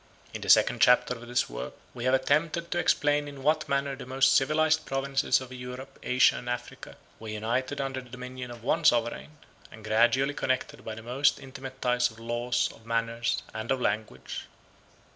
In 0.33 0.41
the 0.41 0.49
second 0.49 0.81
chapter 0.81 1.13
of 1.13 1.27
this 1.27 1.47
work 1.47 1.75
we 1.93 2.05
have 2.05 2.13
attempted 2.15 2.71
to 2.71 2.79
explain 2.79 3.27
in 3.27 3.43
what 3.43 3.69
manner 3.69 3.95
the 3.95 4.07
most 4.07 4.33
civilized 4.35 4.83
provinces 4.87 5.39
of 5.39 5.53
Europe, 5.53 5.99
Asia, 6.01 6.37
and 6.37 6.49
Africa 6.49 6.97
were 7.19 7.27
united 7.27 7.79
under 7.79 8.01
the 8.01 8.09
dominion 8.09 8.49
of 8.49 8.63
one 8.63 8.83
sovereign, 8.83 9.37
and 9.71 9.85
gradually 9.85 10.33
connected 10.33 10.83
by 10.83 10.95
the 10.95 11.03
most 11.03 11.39
intimate 11.39 11.79
ties 11.83 12.09
of 12.09 12.17
laws, 12.17 12.67
of 12.73 12.83
manners, 12.83 13.43
and 13.53 13.69
of 13.69 13.79
language. 13.79 14.45